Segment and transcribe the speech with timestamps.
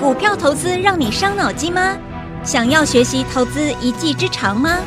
[0.00, 1.96] 股票投资让你伤脑筋吗？
[2.42, 4.80] 想要学习投资一技之长吗？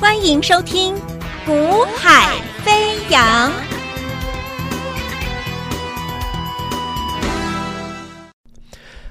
[0.00, 0.94] 欢迎收听
[1.44, 3.50] 《股海飞扬》。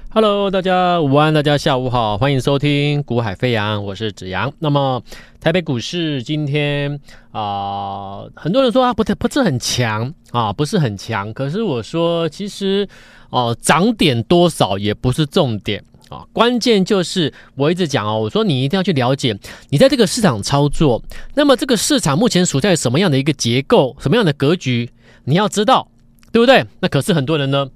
[0.08, 4.50] Hello，大家午安，大家下午好，欢迎收听《股海飞扬》，我是子阳。
[4.58, 5.02] 那么
[5.38, 6.98] 台北股市今天
[7.32, 11.30] 啊、很多人说啊，不太不是很强啊，不是很强。
[11.34, 12.88] 可是我说，其实
[13.30, 19.36] 哦，涨、点多少也不是重点啊，关键就是我一直讲哦，我说你一定要去了解，
[19.70, 21.02] 你在这个市场操作，
[21.34, 24.90] 那么这个市场目前处在什么样的一个结构，什么样的格局，
[25.24, 25.88] 你要知道，
[26.32, 26.64] 对不对？
[26.80, 27.68] 那可是很多人呢。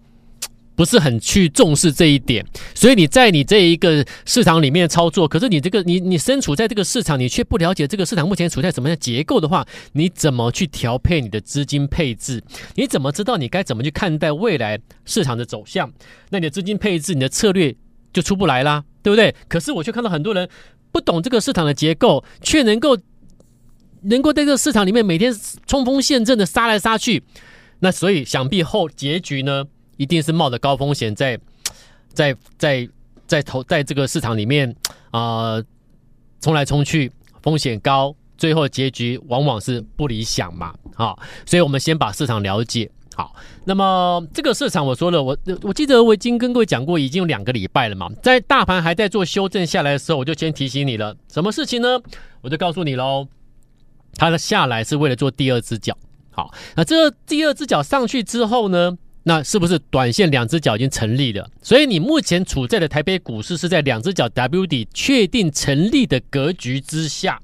[0.81, 2.43] 不是很去重视这一点，
[2.75, 9.63] 所以你在你这一个市场里面操作，可是你这个你你身处在这个市场，你却不了解这个市场目前处在什么样结构的话，
[9.93, 12.43] 你怎么去调配你的资金配置？
[12.77, 15.93] 你怎么知道你该怎么去看待未来市场的走向？
[16.31, 17.77] 那你的资金配置、你的策略
[18.11, 19.35] 就出不来啦，对不对？
[19.49, 20.49] 可是我却看到很多人
[20.91, 22.97] 不懂这个市场的结构，却能够
[24.05, 25.31] 能够在这个市场里面每天
[25.67, 27.23] 冲锋陷阵的杀来杀去，
[27.81, 29.67] 那所以想必后结局呢？
[30.01, 31.39] 一定是冒着高风险在，
[32.15, 32.89] 在在
[33.27, 34.75] 在投在这个市场里面
[35.11, 35.63] 啊、
[36.41, 40.75] 冲来冲去，风险高，最后结局往往是不理想嘛。
[40.95, 43.37] 好，所以我们先把市场了解好。
[43.67, 48.11] 那么这个市场，我说了，我我记得我已经跟各位讲过，已经有两个礼拜了嘛。
[48.23, 52.01] 在大盘还在做修正下来的时候，我就先提醒你了，什么事情呢？
[52.41, 53.29] 我就告诉你喽，
[54.15, 55.95] 它的下来是为了做第二只脚。
[56.31, 58.97] 好，那这第二只脚上去之后呢？
[59.23, 61.49] 那是不是短线两只脚已经成立了？
[61.63, 67.41] 所以你目前处在的台北股市是在两只脚 W 底确定成立的格局之下。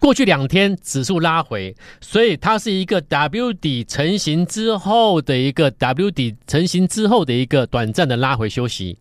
[0.00, 8.96] 过去两天指数拉回，所以它是一个 W 底成型之后的一个 W 底成型之后的一个短暂的拉回休息。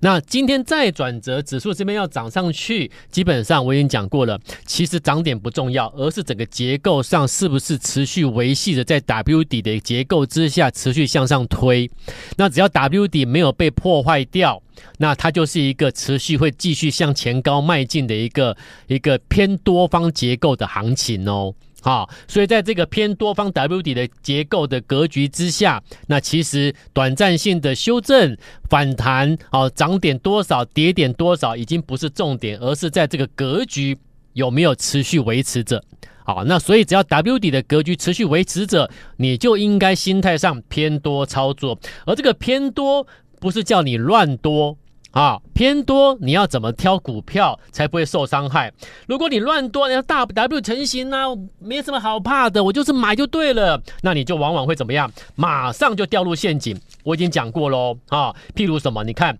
[0.00, 4.36] 那今天再转折，指数这边要涨上去，基本上我已经讲过了。
[4.66, 11.88] 其实涨点不重要，而是整个结构上是不是持续维系着在 W 底的结构之下持续向上推。
[12.36, 14.60] 那只要 W 底没有被破坏掉，
[14.98, 21.54] 那它就是一个持续会继续向前高迈进的一个一个偏多方结构的行情哦。
[21.82, 28.36] 好，所以在这个偏多方 W 底的结构的格局之下，那其实短暂性的修正
[28.68, 33.96] 反弹，哦，涨点多少，跌点多少，已经不是重点，而是在这个格局
[34.34, 35.82] 有没有持续维持着。
[36.22, 43.06] 好，那所以只要 W 底的格局持续维持着，你就应该心态上偏多操作，而这个偏多
[43.40, 44.76] 不是叫你乱多。
[45.12, 48.72] 啊，偏多，你要怎么挑股票才不会受伤害？
[49.08, 51.26] 如果你乱多，你要大 W 成型呢、啊，
[51.58, 53.82] 没什么好怕的，我就是买就对了。
[54.02, 55.10] 那你就往往会怎么样？
[55.34, 56.80] 马上就掉入陷阱。
[57.02, 59.02] 我已经讲过喽，啊，譬如什么？
[59.02, 59.36] 你看，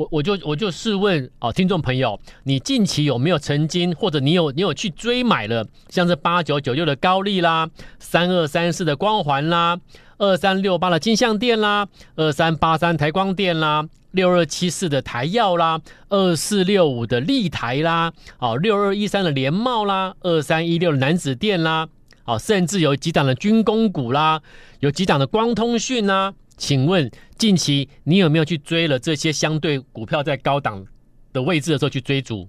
[0.00, 7.68] 我我就我就试问啊，听众朋友，你近期有没有曾经，或者你有你有去追买了，像是八九九六的高力啦，
[7.98, 9.78] 三二三四的光环啦，
[10.16, 13.86] 二三六八的金像电啦，二三八三台光电啦。
[14.12, 21.86] 六二七四的台燿啦，二四六五的立台啦，哦，六二一三的联茂啦，二三一六的南子电啦，
[22.24, 24.40] 哦，甚至有几档的军工股啦，
[24.80, 26.34] 有几档的光通讯啦。
[26.60, 30.84] 请问近期你有没有去追了这些相对股票在高档
[31.32, 32.46] 的位置的时候去追逐？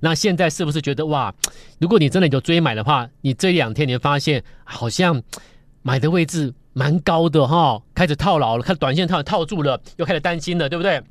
[0.00, 1.34] 那现在是不是觉得哇，
[1.80, 5.20] 如果你真的有追买的话，你这两天你会发现好像
[5.82, 6.54] 买的位置。
[6.72, 11.02] 蛮高的哈，开始套牢了，看短线套套住了，又开始担心了，对不对？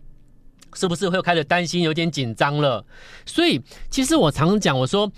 [0.74, 2.84] 是不是会开始担心，有点紧张了？
[3.26, 5.12] 所以其实我常讲，我说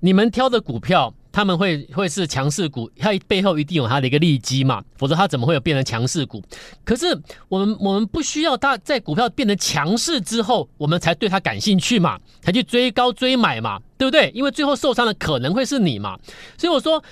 [0.00, 6.42] 你们挑的股票，他们会会是强势股，它背后一定有它的一个利基嘛，否则它怎么会有变成强势股？
[6.84, 7.06] 可是
[7.48, 14.30] 我们我们不需要它在股票变成强势之后，我们才对它感兴趣嘛，才去追高追买嘛，对不对？
[14.34, 16.18] 因为最后受伤的可能会是你嘛，
[16.58, 17.02] 所以我说。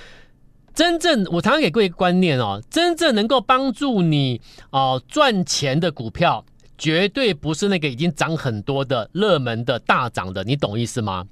[0.72, 6.42] 真正我常常给各位观念哦，真正能够帮助你哦赚钱的股票，
[6.78, 11.26] 绝对不是那个已经涨很多的热门的大涨的，你懂意思吗？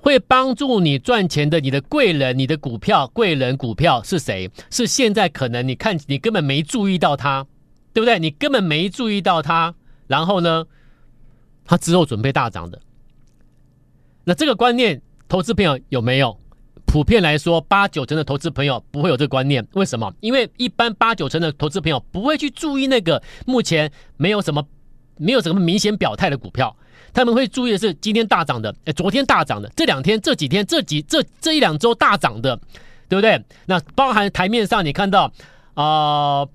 [0.00, 4.50] 会帮助你赚钱的，你的贵人，你的股票贵人股票是谁？
[4.70, 7.46] 是现在可能你看你根本没注意到他，
[7.92, 8.18] 对不对？
[8.18, 9.74] 你根本没注意到他，
[10.06, 10.66] 然后呢，
[11.64, 12.80] 他之后准备大涨的。
[14.24, 16.38] 那这个观念，投资朋友有没有？
[16.86, 20.10] 普遍来说，八九成的投资朋友不会有这个观念，为什么？
[20.20, 24.66] 因为一般八九成的投资朋友不会去注意那个目前没有什么、
[25.18, 26.74] 没有什么明显表态的股票，
[27.12, 32.58] 他们会注意的是今天大涨的，哎，昨天大涨的，这两天、这几天、这几这这一两周大涨的，
[33.08, 33.42] 对不对？
[33.66, 35.32] 那包含台面上你看到
[35.74, 36.46] 啊、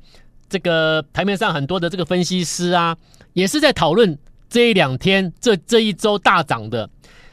[0.49, 2.95] 这个台面上很多的这个分析师啊，
[3.33, 4.17] 也是在讨论
[4.49, 6.89] 这一两天这这一周大涨的。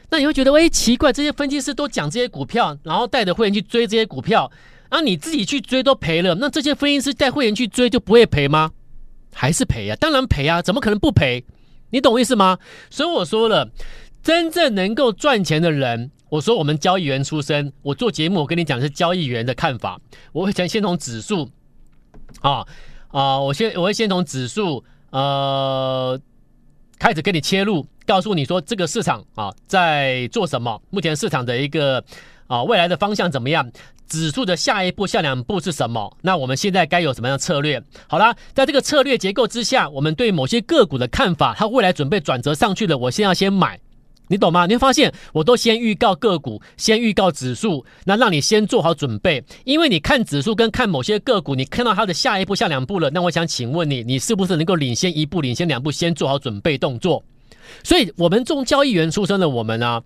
[0.09, 4.51] 那你会觉得，哎，奇怪，这些分析师都讲这些股票，然后带着会员去追这些股票，
[4.89, 8.71] 啊，你自己去追都赔了，那这些分析师带会员去追就不会赔吗？
[9.33, 9.95] 还是赔啊？
[9.95, 11.45] 当然赔啊，怎么可能不赔？
[11.91, 12.57] 你懂意思吗？
[12.89, 13.69] 所以我说了，
[14.23, 19.99] 真正能够赚钱的人，我说我们交易员出身，我做节目，我跟你讲是交易员的看法，
[20.31, 21.49] 我会先先从指数，
[22.41, 22.65] 啊
[23.09, 26.19] 啊，我先我会先从指数，呃，
[26.97, 27.85] 开始跟你切入。
[28.03, 30.81] 告诉你说这个市场啊在做什么？
[30.89, 32.03] 目前市场的一个
[32.47, 33.71] 啊未来的方向怎么样？
[34.11, 36.17] 指数的下一步、下两步是什么？
[36.21, 37.81] 那我们现在该有什么样的策略？
[38.07, 43.79] 好啦，在这个策略结构之下，我们对某些个股的看法，它未来准备转折上去了，我先要先买，
[44.27, 44.65] 你懂吗？
[44.65, 57.23] 你会发现我都先预告个股，先预告指数，那让你先做好准备，因为你看指数跟看某些个股，你看到它的下一步、下两步了，那我想请问你，你是不是能够领先一步、领先两步，先做好准备动作？
[57.83, 60.01] 所以，我们这种交易员出身的我们呢、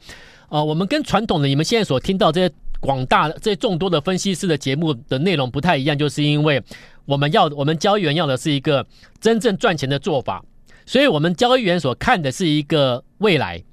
[0.50, 2.54] 呃，我们跟传统的你们现在所听到这些
[2.86, 6.62] 广大这众多的分析师的节目的内容不太一样，就是因为
[7.06, 8.86] 我们要我们交易员要的是一个
[9.20, 10.44] 真正赚钱的做法，
[10.86, 13.64] 所以我们交易员所看的是一个未来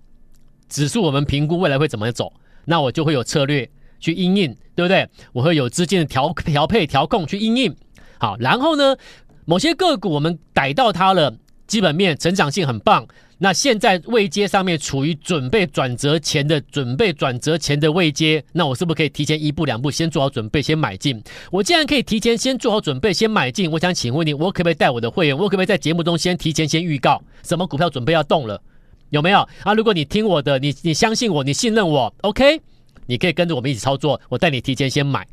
[0.68, 2.32] 指数，我们评估未来会怎么走，
[2.64, 3.68] 那我就会有策略
[4.00, 5.08] 去因应，对不对？
[5.32, 7.76] 我会有资金的调调配调控去因应，
[8.18, 8.96] 好，然后呢，
[9.44, 11.34] 某些个股我们逮到它了，
[11.66, 13.06] 基本面成长性很棒。
[13.42, 21.20] 那现在位阶上面处于准备转折前的准备转折前的位阶，那我是不是可以提前一步两步先做好准备，先买进？
[21.50, 25.36] 我既然可以提前先做好准备，先买进，我想请问你，我可不可以带我的会员？
[25.36, 28.62] 我可不可以在节目中先提前先预告什么股票准备要动了？
[29.10, 29.74] 有没有啊？
[29.74, 32.60] 如果你听我的，你你相信我，你信任我，OK？
[33.06, 35.26] 你可以跟着我们一起操作，我带你提前先买。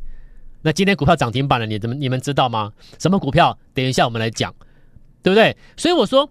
[0.63, 2.73] 那今天股票涨停板了，你怎么你们知道吗？
[2.97, 3.55] 什么股票？
[3.75, 4.51] 等一下我们来讲，
[5.21, 5.55] 对不对？
[5.77, 6.27] 所以我说。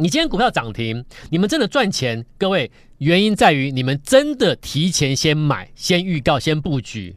[0.00, 2.24] 你今天股票涨停，你们真的赚钱？
[2.38, 7.16] 各位，原因在于你们真的提前先买、先预告、先布局，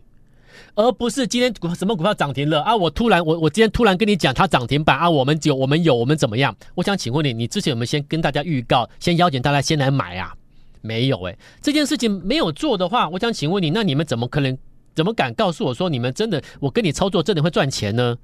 [0.73, 2.75] 而不是今天股什么股票涨停了啊！
[2.75, 5.07] 我突然我我今天突然跟你讲它涨停板啊！
[5.07, 6.55] 我们有我们有我们怎么样？
[6.73, 10.33] 我想请问你，你之前有没有先跟大家预告，先邀请大家先来买啊？
[10.81, 14.57] 没有哎、这件事情没有做的话，我想请问你，那你们怎么可能
[14.95, 18.17] 怎么敢告诉我说你们真的我跟你操作真的会赚钱呢？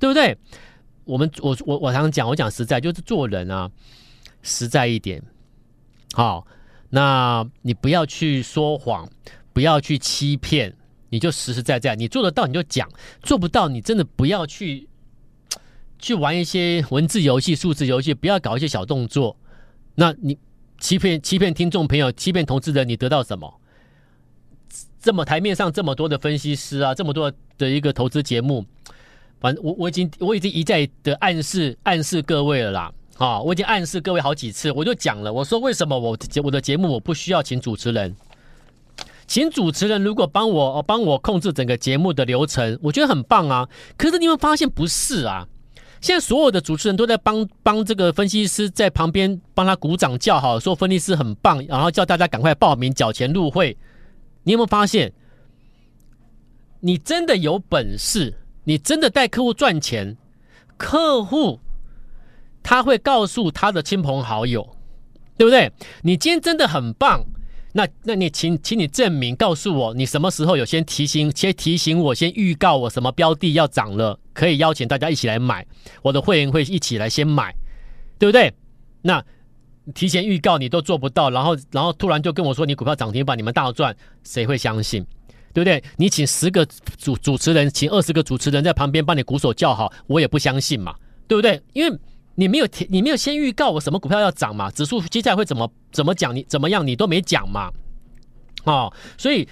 [0.00, 0.36] 对不对？
[1.10, 3.68] 我们我我我常常讲，我讲实在就是做人啊，
[4.42, 5.20] 实在一点，
[6.12, 6.46] 好，
[6.90, 9.10] 那你不要去说谎，
[9.52, 10.72] 不要去欺骗，
[11.08, 12.88] 你就实实在在，你做得到你就讲，
[13.24, 14.88] 做不到你真的不要去
[15.98, 19.36] 去玩一些文字游戏、数字游戏，不要搞一些小动作。
[19.96, 20.38] 那你
[20.78, 23.60] 欺骗欺骗听众朋友、欺骗投资人，你得到什么？
[25.00, 28.64] 这么台面上这么多的分析师啊，这么多的一个投资节目。
[29.40, 38.14] 反正我我已经我已经一再的暗示暗示各位了啦，啊，我已经暗示各位好几次，我就讲了，我说为什么我我的节目我不需要请主持人，
[39.26, 43.66] 请主持人如果帮我帮我控制整个节目的流程，我觉得很棒啊。
[43.96, 45.48] 可是你们发现不是啊？
[46.02, 53.76] 现在所有的主持人都在帮帮这个分析师在旁边帮他鼓掌叫好，说分析师很棒，然后叫大家赶快报名缴钱入会。
[54.44, 55.12] 你有没有发现？
[56.80, 58.34] 你真的有本事？
[58.64, 60.16] 你真的带客户赚钱，
[60.76, 61.60] 客户
[62.62, 64.76] 他会告诉他的亲朋好友，
[65.36, 65.72] 对不对？
[66.02, 67.24] 你今天真的很棒，
[67.72, 75.66] 那那你请请你证明，告诉我你什么时候有先提醒，先提醒我，先预告我什么标的要涨了，可以邀请大家一起来买，
[76.02, 77.54] 我的会员会一起来先买，
[78.18, 78.52] 对不对？
[79.02, 79.24] 那
[79.94, 85.04] 提前预告你都做不到，然后然后突然就跟我说你股票涨停板，你们大赚，谁会相信？
[85.52, 85.82] 对不对？
[85.96, 86.64] 你请十个
[86.96, 90.94] 主主持人，请二十个主持人在旁边帮你鼓手叫好，我也不相信嘛，
[91.26, 91.60] 对不对？
[91.72, 91.98] 因为
[92.36, 97.70] 你没有你没有先预告我什么股票要涨嘛，指数接下来会怎么怎么讲，你怎么样你都没讲嘛，
[98.64, 99.46] 哦，所以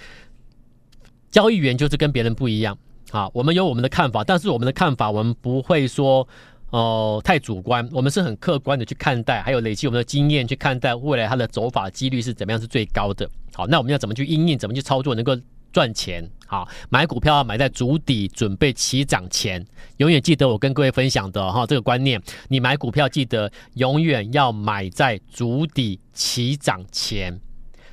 [1.29, 2.77] 交易员就是跟别人不一样
[3.11, 3.29] 啊。
[3.33, 6.27] 我们有我们的看法，但是我们的看法我们不会说
[6.69, 13.29] 哦、呃、太主观，我们是很客观的去看待，还有累积我们的经验去看待未来它的走法几率是怎么样是最高的。
[13.53, 15.37] 好，那我们要怎么去应应，怎么去操作，能够。
[15.71, 19.63] 赚钱好，买股票要买在筑底，准备起涨前。
[19.97, 27.39] 永远记得我跟各位分享的哈这个观念，你买股票记得永远要买在筑底起涨前。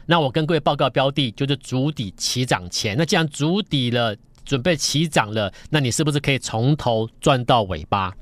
[0.06, 2.96] 那我跟各位报告标的就是筑底起涨前。
[2.96, 8.14] 那既然筑底了，准备起涨了，那你是不是可以从头赚到尾巴？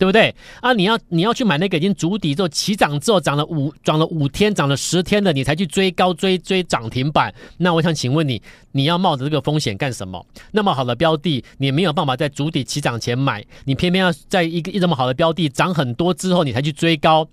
[0.00, 0.34] 对不对？
[0.62, 7.30] 啊，你要你要去买那个已经筑底之后起涨之后涨了五涨了五天涨了十天的，你才去追高追追涨停板。
[7.58, 8.40] 那我想请问你，
[8.72, 10.26] 你要冒着这个风险干什么？
[10.52, 17.28] 那么好的标的，你没有办法在筑底起涨前买，你偏偏要在一个一这么好的标的涨很多之后你才去追高，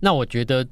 [0.00, 0.66] 那我觉得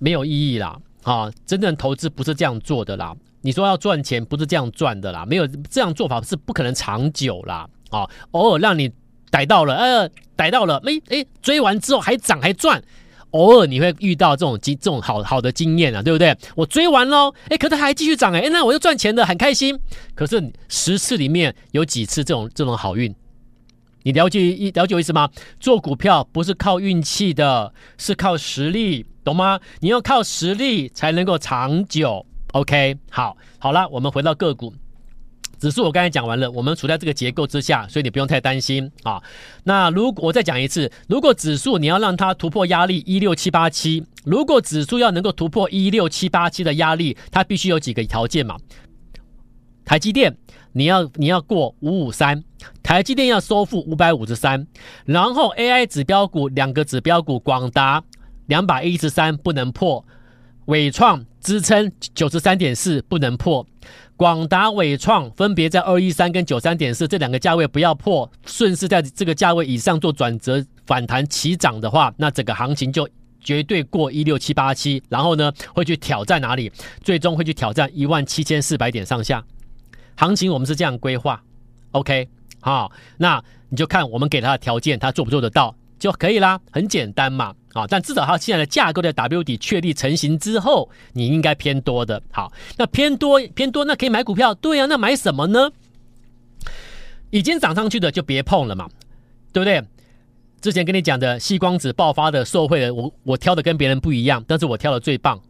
[0.00, 0.76] 没有意义啦。
[1.04, 3.14] 啊，真正投资不是这样做的啦。
[3.42, 7.64] 你说要赚钱不是这样赚的啦，没有这样做法是不可能长久啦。
[7.90, 8.90] 啊，偶尔让你。
[9.34, 12.80] 逮到了，呃，逮到了，没，哎，追完之后还涨还赚，
[13.30, 16.36] 偶尔你会遇到这种经这种好好的经验啊，对不对？
[16.54, 19.76] 我追完喽，哎，可是它还继续涨，哎，那我又赚钱了，很开心。
[20.14, 23.12] 可是十次里面有几次这种这种好运？
[24.04, 25.28] 你了解一了解我意思吗？
[25.58, 29.58] 做股票不是靠运气的，是靠实力，懂吗？
[29.80, 32.24] 你要靠实力才能够长久。
[32.52, 34.72] OK，好，好了，我们回到个股。
[35.58, 39.22] 指数我刚才讲完了，我们处在这个结构之下，所以你不用太担心啊。
[39.64, 48.56] 那如果我再讲一次，如果指数你要让它突破压力一六七八七，如果指数要能够突破一六七八七的压力，它必须有几个条件嘛？
[49.84, 50.36] 台积电
[50.72, 52.42] 你要你要过五五三，
[52.82, 54.66] 台积电要收复五百五十三，
[55.04, 58.02] 然后 AI 指标股两个指标股广达
[58.46, 60.04] 两百一十三不能破，
[60.66, 63.66] 伟创支撑九十三点四不能破。
[64.16, 73.08] 广达、伟创分别在二一三跟九三点四这两个价位不要破，顺势在这个价位以上做转折反弹起涨的话，那整个行情就
[73.40, 76.70] 绝对过一六七八七，然后呢会去挑战哪里？
[77.02, 79.44] 最终会去挑战一万七千四百点上下。
[80.16, 81.42] 行情我们是这样规划
[81.90, 82.28] ，OK，
[82.60, 87.54] 好，那你就看我们给他的条件，他做不做得到就可以啦，很简单嘛。
[87.72, 92.22] 啊，但至少它现在的架构在 W 底确立成型之后，你应该偏多的。
[92.30, 95.72] 好，那偏多偏多，那可以买股票，对、啊，那买什么呢？
[97.30, 98.86] 已经涨上去的就别碰了嘛，
[99.50, 99.82] 对不对？
[100.60, 105.40] 之前跟你讲的细光子爆发的受惠的，我我挑的跟别人不一样，但是我挑的最棒、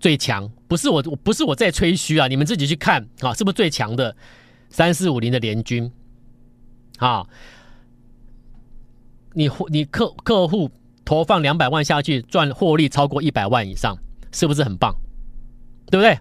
[0.00, 4.16] 最强，不是我我不是我在吹嘘啊，你们自己去看啊，是不是最强的？
[4.68, 5.90] 三四五零的联军，
[6.98, 7.24] 啊，
[9.34, 10.70] 你你客客户。
[11.04, 13.98] 投放两百万下去，赚获利超过一百万以上，
[14.30, 14.94] 是不是很棒？
[15.90, 16.16] 对不对？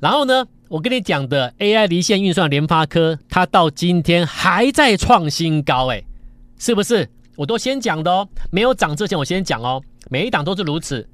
[0.00, 6.02] 然后呢，我跟你讲的 AI 离线运算联发科，它到今天还在创新高，哎，
[6.58, 7.08] 是不是？
[7.36, 9.80] 我都先讲的哦，没有涨之前我先讲哦，
[10.10, 11.08] 每一档都是如此。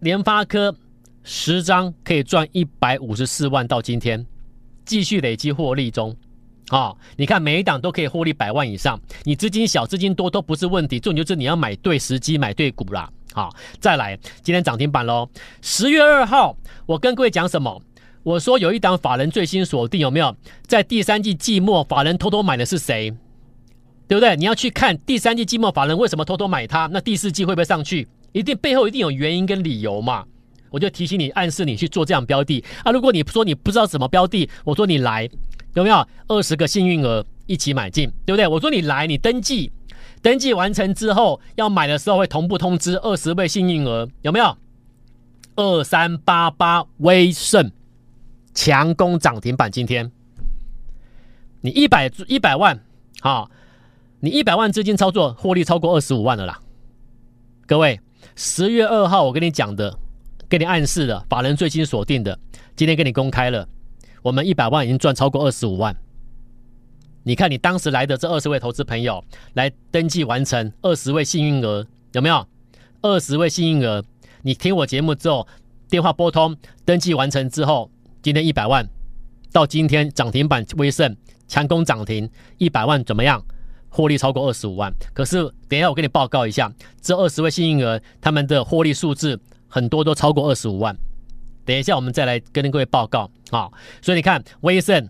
[0.00, 0.74] 联发科
[1.22, 4.24] 十张可以赚一百五十四万，到今天
[4.86, 6.16] 继续累积获利中。
[6.68, 13.10] 啊、哦，你看每一档都可以获利百万以上，你资金小、资金多都不是问题，重点就是你要买对时机、买对股啦。
[13.32, 15.28] 好、再来，今天涨停板喽。
[15.62, 16.56] 十月二号，
[16.86, 17.80] 我跟各位讲什么？
[18.22, 20.34] 我说有一档法人最新锁定，有没有？
[20.66, 23.14] 在第三季季末，法人偷偷买的是谁？
[24.06, 24.36] 对不对？
[24.36, 26.86] 你要去看第三季季末法人为什么偷偷买它？
[26.92, 28.08] 那第四季会不会上去？
[28.32, 30.24] 一定背后一定有原因跟理由嘛。
[30.70, 32.92] 我就提醒你，暗示你去做这样标的啊。
[32.92, 35.28] 如果你说你不知道什么标的，我说你来。
[35.74, 38.46] 有没有二十个幸运儿一起买进，对不对？
[38.46, 39.70] 我说你来，你登记，
[40.22, 44.56] 登记完成之后要买的时候会同步通知二十位幸运儿，有没有？
[45.56, 47.72] 二三八八威盛
[48.54, 50.10] 强攻涨停板，今天
[51.60, 52.80] 你一百一百万，
[53.20, 53.50] 好，
[54.20, 56.60] 你一百万资金操作获利超过二十五万了啦。
[57.66, 58.00] 各位，
[58.36, 59.98] 十月二号我跟你讲的，
[60.48, 62.38] 给你暗示的，法人最新锁定的，
[62.76, 63.68] 今天给你公开了。
[64.28, 65.96] 我们一百万已经赚超过二十五万，
[67.22, 72.46] 你看你当时来的这二十位投资朋友来登记完成，二十位幸运儿有没有？
[73.00, 74.04] 二十位幸运儿，
[74.42, 75.48] 你听我节目之后
[75.88, 76.54] 电话拨通
[76.84, 78.86] 登记完成之后，今天一百万
[79.50, 81.16] 到今天涨停板威盛
[81.46, 83.42] 强攻涨停一百万怎么样？
[83.88, 84.92] 获利超过二十五万。
[85.14, 86.70] 可是等一下我给你报告一下，
[87.00, 90.94] 这二十位幸运儿他们的获利数字很多都超过二十五万。
[91.68, 93.68] 等一下，我们再来跟各位报告啊。
[94.00, 95.06] 所以你看，威盛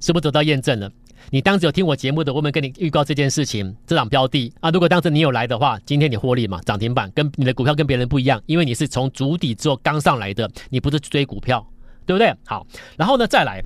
[0.00, 0.90] 是不是得到验证了？
[1.28, 11.62] 你当时有听我节目的，我们跟你预告这件事情，这档标的啊，如果当时你有来的话，今天你获利嘛，涨停板，跟你的股票跟别人不一样，因为你是从足底之后刚上来的，你不是追股票，
[12.06, 12.34] 对不对？
[12.46, 13.62] 好，然后呢，再来，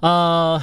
[0.00, 0.60] 呃，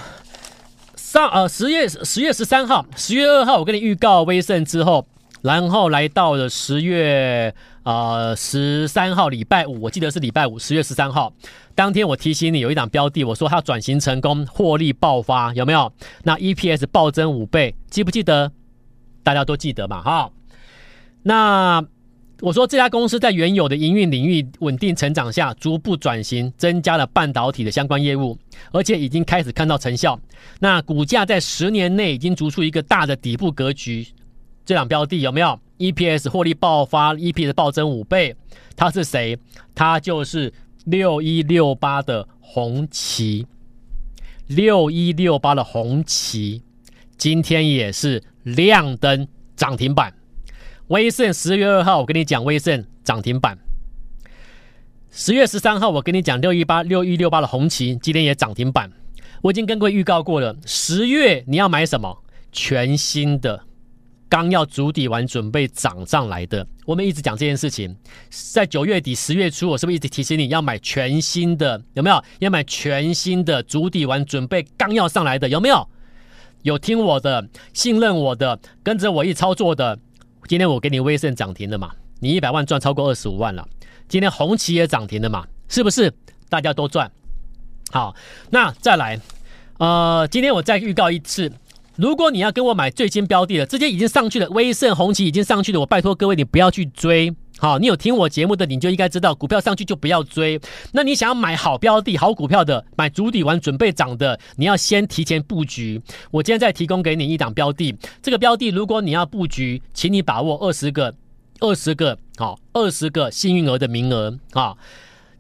[0.98, 5.08] 上呃十月十月十三号、十月二号，我跟你预告威盛之后，
[5.42, 7.56] 然后来到了十月。
[7.88, 11.32] 呃，十三号礼拜五，我记得是礼拜五，十月十三号
[11.74, 15.90] 当天，我提醒你有一档标的，我说它转型成功，获利爆发，有没有？
[16.24, 18.52] 那 EPS 暴增五倍，记不记得？
[19.24, 20.02] 大家都记得嘛？
[20.02, 20.30] 哈。
[21.24, 21.82] 那
[22.42, 28.38] 我说这家公司在原有的营运领域稳定成长下，逐步转型，增加了半导体的相关业务，
[28.74, 30.20] 而且已经开始看到成效。
[30.60, 34.06] 那股价在十年内已经逐出一个大的底部格局。
[34.66, 38.36] 这档标的有没有 EPS 获利爆发，EPS 暴增五倍？
[38.76, 39.38] 它是谁？
[39.76, 40.54] 它就是
[40.86, 43.46] 六一六八的红旗，
[44.48, 46.64] 六一六八的红旗，
[47.18, 50.14] 今天也是亮灯涨停板。
[50.88, 53.58] 威盛十月二号，我跟你讲，威盛涨停板。
[55.12, 58.92] 十月十三号，我跟你讲，六一八六一六八的红旗今天也涨停板。
[59.42, 62.24] 我已经跟各位预告过了，十月你要买什么？
[62.52, 63.66] 全新的，
[64.30, 66.66] 刚要足底完，准备涨上来的。
[66.86, 67.96] 我们一直讲这件事情，
[68.30, 71.82] 在九月底、十月初，我是不是一直提醒你要买全新的？
[71.94, 72.24] 有没有？
[72.40, 75.88] 要买全新的，足底完，准备刚要上来的，有没有？
[76.64, 79.98] 有听我的，信任我的，跟着我一操作的。
[80.48, 81.92] 今天我给你威盛涨停的嘛？
[82.20, 83.68] 你一百万赚超过二十五万了。
[84.10, 85.46] 今天红旗也涨停的嘛？
[85.70, 86.14] 是不是？
[86.50, 87.12] 大家都赚。
[87.92, 88.16] 好，
[88.50, 89.20] 那再来，
[89.78, 91.52] 呃，今天我再预告一次，
[91.98, 97.36] 如果你要跟我买最新标的了，这些已经上去了，威盛、红旗已经上去了，我拜托各位你不要去追。
[97.58, 100.62] 好，你有听我节目的，你就应该知道，股票上去就不要追。
[100.92, 106.00] 那你想要买好标的、好股票的，买筑底完准备涨的，你要先提前布局。
[106.30, 111.16] 我今天再提供给你一档标的，这个标的如果你要布局，请你把握二十个、
[111.62, 114.76] 二十个、好，二十个幸运儿的名额啊。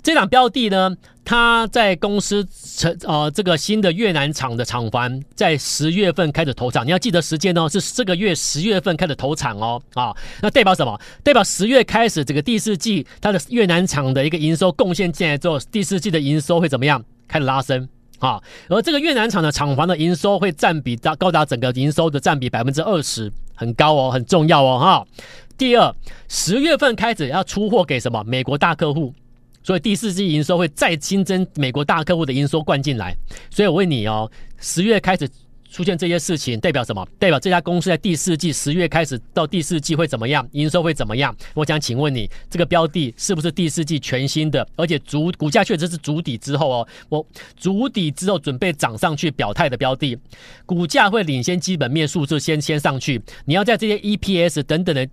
[0.04, 10.98] 这档标的呢，它在公司成呃这个新的越南厂的厂房在十月份开始投产，你要记得时间哦，是这个月十月份开始投产哦啊，那代表什么？
[11.24, 17.04] 代表十月开始这个第四季它的越南厂的一个营收贡献进来之后，第四季的营收会怎么样？
[17.28, 17.90] 开始拉升
[18.20, 25.06] 啊，而这个越南厂的厂房的营收会占比达高达整个营收的占比百分之二十，很高哦，很重要哦哈。
[25.58, 25.94] 第二，
[26.30, 28.24] 十月份开始要出货给什么？
[28.24, 29.14] 美国大客户。
[29.68, 33.14] 所以第四季营收会再新增美国大客户的营收灌进来，
[33.50, 34.32] 所以我问你哦，
[34.62, 35.28] 十月开始
[35.70, 37.06] 出现这些事情，代表什么？
[37.20, 40.48] 代表这家公司在第四季十月开始到第四季会怎么样？
[40.54, 41.36] 营收会怎么样？
[41.54, 44.66] 我想请问你，这个标的是不是第四季全新的？
[44.78, 50.18] 而且主股价确实是主底之后哦，我主底之后准备涨上去表态的标的，
[50.66, 53.22] 股价会领先基本面数字先先上去。
[53.44, 55.06] 你要在这些 EPS 等等的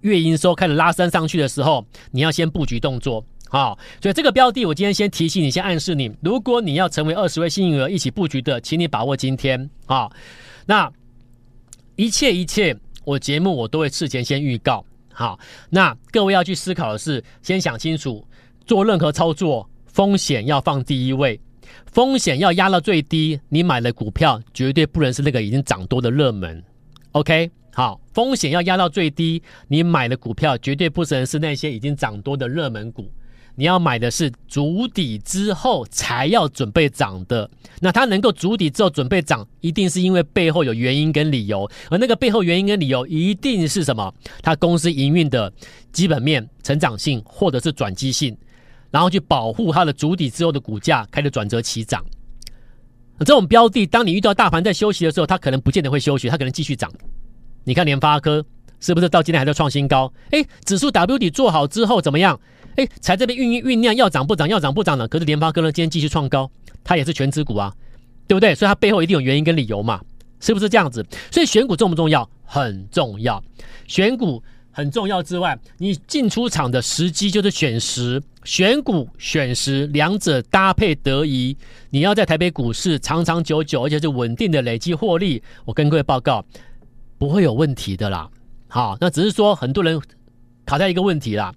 [0.00, 3.22] 月营收开始拉升上去的时候，你要先布局动作。
[3.50, 9.70] 好，所以这个标的，我今天先提醒你，先暗示你，如果你要成为二十位幸运儿一起布局的，请你把握今天。
[9.86, 10.12] 好，
[10.66, 10.92] 那
[11.96, 14.84] 一切一切，我节目我都会事前先预告。
[15.10, 18.22] 好，那各位要去思考的是，先想清楚，
[18.66, 21.40] 做任何操作，风险要放第一位，
[21.86, 23.40] 风险要压到最低。
[23.48, 26.62] 你买的股票绝对不能是那个已经涨多的热门。
[27.12, 33.10] OK，好，风险要压到最低，你买的股票绝对不能是那些已经涨多的热门股。
[33.58, 44.14] 你要买的是筑底之后才要准备涨的，那它能够筑底之后准备涨，一定是因为背后有原因跟理由，而那个背后原因跟理由一定是什么？
[44.42, 45.52] 它公司营运的
[45.90, 48.36] 基本面、成长性或者是转机性，
[48.92, 52.04] 然后去保护它的筑底之后的股价开始转折起涨。
[53.18, 56.88] 这种标的，当你遇到大盘在休息的时候，它可能不见得会休息，它可能继续涨。
[57.64, 58.44] 你看联发科
[58.78, 60.12] 是不是到今天还在创新高？
[60.30, 62.38] 诶，指数 W 底做好之后怎么样？
[62.78, 65.08] 哎，才这边酝酝酿要涨不涨，要涨不涨呢？
[65.08, 66.48] 可是联发科呢，今天继续创高，
[66.84, 67.74] 它也是全值股啊，
[68.28, 68.54] 对不对？
[68.54, 70.00] 所以它背后一定有原因跟理由嘛，
[70.38, 71.04] 是不是这样子？
[71.32, 72.28] 所以选股重不重要？
[72.44, 73.42] 很重要，
[73.88, 81.56] 选股很重要之外，你进出场的时机就是选时，选股选时两者搭配得宜，
[81.90, 86.44] 你要在台北股市长长久久，而且是稳定的累积获利，我跟各位报告，
[87.18, 88.30] 不会有问题的啦。
[88.68, 90.00] 好，那只是说很多人
[90.64, 91.52] 卡在一个问题啦。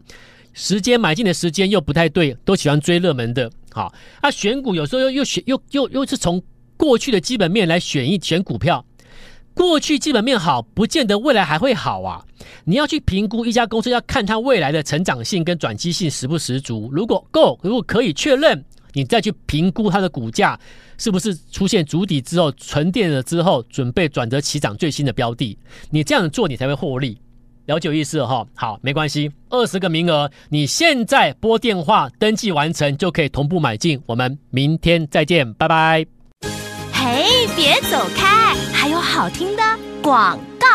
[0.53, 3.51] 时间买进的时间又不太对，都喜欢追热门的。
[3.71, 6.41] 好，啊，选股有时候又又选又又又是从
[6.77, 8.85] 过去的基本面来选一选股票。
[9.53, 12.25] 过去基本面好，不见得未来还会好啊。
[12.63, 16.89] 你要去评估一家公司，要看它未来的成长性跟转机性十不十足。
[16.91, 20.57] 如果够，如果可以确认，你再去评估它的股价
[20.97, 25.57] 是不是出现筑底之后沉淀了之后，准备转折起涨最新的标的。
[25.89, 27.19] 你这样做，你才会获利。
[27.65, 34.01] 了解意思哈，好，没关系，二十个名额，你现在拨电话登记完成就可以同步买进。
[34.07, 36.05] 我们明天再见，拜拜。
[36.91, 39.63] 嘿，别走开，还有好听的
[40.01, 40.67] 广告。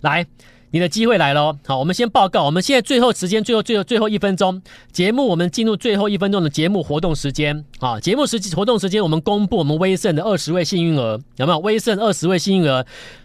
[0.00, 0.26] 来，
[0.70, 1.56] 你的机会来了。
[1.66, 7.64] 好，我们先报告，我们现在最后时间，最后最后最后一分钟，节目我们进入最后一分钟的节目活动时间。
[7.78, 11.58] 啊，节目时活动时间，我们公布我们威盛的二十位幸运儿，有没有？
[11.60, 12.84] 威盛二十位幸运儿。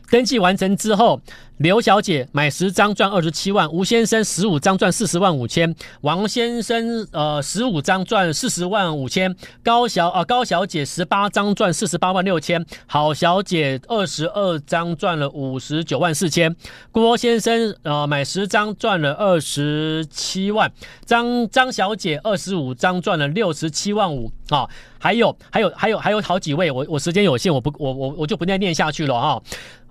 [0.09, 1.19] 登记完成之后，
[1.57, 16.55] 刘小姐买十张赚二十七万，吴先生十五张赚四十万五千，王先生呃十五张赚四十万五千，高小啊、高小姐十八张赚四十八万六千，郝小姐二十二张赚了五十九万四千，
[16.91, 20.71] 郭先生呃买十张赚了二十七万，
[21.05, 24.65] 张张小姐二十五张赚了六十七万五啊，
[24.99, 29.41] 还有还有还有还有好几位，我我时间有限，我不我我我就不再念下去了哈。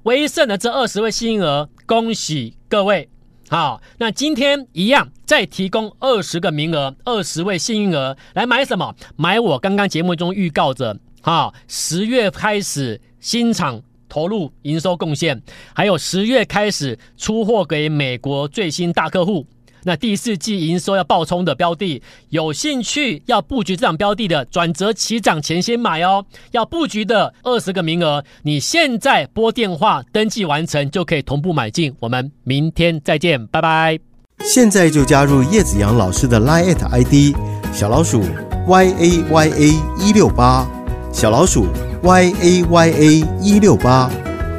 [0.07, 3.09] 唯一剩的这二十位幸运儿，恭喜各位！
[3.49, 8.95] 好，那今天一样再提供二十个名额，二十位幸运儿来买什么？
[9.17, 15.43] 买我刚刚节目中预告着，哈，十月开始新厂投入营收贡献，
[15.75, 19.45] 还有十月开始出货给美国最新大客户。
[19.87, 26.25] 那第四季营收要爆冲的标的，有兴趣要布局这档标的的，转折起涨前先买哦。
[26.51, 31.95] 要布局的二十个名额，你现在拨电话登记完成就可以同步买进。
[32.01, 33.97] 我们明天再见，拜拜。
[34.41, 37.37] 现在就加入叶子阳老师的 Line ID
[37.73, 38.25] 小老鼠
[38.67, 39.69] y a y a
[40.01, 40.69] 一六八
[41.13, 41.69] 小老鼠
[42.03, 44.11] y a y a 一六八，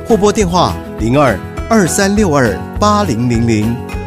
[0.07, 1.37] 或拨电话零二
[1.69, 3.86] 二三六二八零零零。